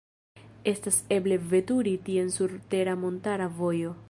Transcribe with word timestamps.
Estas 0.71 0.97
eble 1.17 1.37
veturi 1.53 1.95
tien 2.09 2.31
sur 2.39 2.59
tera 2.73 2.99
montara 3.07 3.53
vojo. 3.63 3.95